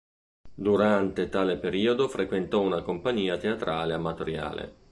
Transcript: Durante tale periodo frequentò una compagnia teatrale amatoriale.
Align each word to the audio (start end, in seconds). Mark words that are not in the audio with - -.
Durante 0.55 1.29
tale 1.29 1.57
periodo 1.57 2.07
frequentò 2.07 2.61
una 2.61 2.81
compagnia 2.81 3.37
teatrale 3.37 3.93
amatoriale. 3.93 4.73